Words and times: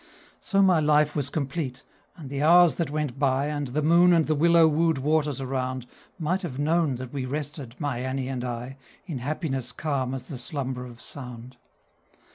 So 0.39 0.63
my 0.63 0.79
life 0.79 1.15
was 1.15 1.29
complete, 1.29 1.83
and 2.17 2.31
the 2.31 2.41
hours 2.41 2.73
that 2.73 2.89
went 2.89 3.19
by, 3.19 3.45
And 3.49 3.67
the 3.67 3.83
moon 3.83 4.13
and 4.13 4.25
the 4.25 4.33
willow 4.33 4.67
wooed 4.67 4.97
waters 4.97 5.39
around, 5.39 5.85
Might 6.17 6.41
have 6.41 6.57
known 6.57 6.95
that 6.95 7.13
we 7.13 7.27
rested, 7.27 7.75
my 7.77 7.99
Annie 7.99 8.27
and 8.27 8.43
I, 8.43 8.77
In 9.05 9.19
happiness 9.19 9.71
calm 9.71 10.15
as 10.15 10.25
the 10.27 10.39
slumber 10.39 10.87
of 10.87 11.01
sound. 11.01 11.57